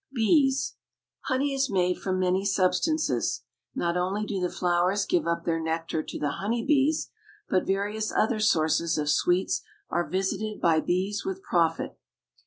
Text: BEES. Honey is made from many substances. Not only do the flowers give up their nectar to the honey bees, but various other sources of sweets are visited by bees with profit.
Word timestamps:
BEES. 0.15 0.77
Honey 1.25 1.53
is 1.53 1.69
made 1.69 1.99
from 1.99 2.17
many 2.19 2.43
substances. 2.43 3.43
Not 3.75 3.97
only 3.97 4.25
do 4.25 4.39
the 4.41 4.49
flowers 4.49 5.05
give 5.05 5.27
up 5.27 5.45
their 5.45 5.59
nectar 5.61 6.01
to 6.01 6.17
the 6.17 6.31
honey 6.41 6.65
bees, 6.65 7.11
but 7.49 7.67
various 7.67 8.11
other 8.11 8.39
sources 8.39 8.97
of 8.97 9.11
sweets 9.11 9.61
are 9.91 10.09
visited 10.09 10.59
by 10.59 10.79
bees 10.79 11.23
with 11.23 11.43
profit. 11.43 11.99